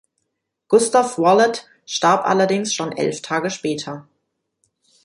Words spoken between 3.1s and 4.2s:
Tage später.